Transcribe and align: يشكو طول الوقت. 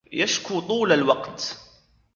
يشكو 0.11 0.59
طول 0.61 0.91
الوقت. 0.91 1.57